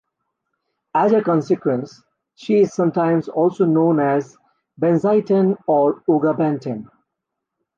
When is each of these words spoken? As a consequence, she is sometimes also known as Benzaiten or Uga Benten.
As 0.95 1.11
a 1.11 1.21
consequence, 1.21 2.01
she 2.33 2.61
is 2.61 2.73
sometimes 2.73 3.29
also 3.29 3.65
known 3.65 3.99
as 3.99 4.35
Benzaiten 4.81 5.59
or 5.67 6.01
Uga 6.09 6.35
Benten. 6.35 6.89